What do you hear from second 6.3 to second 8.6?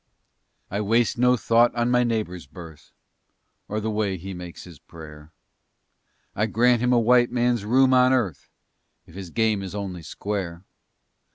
I grant him a white man's room on earth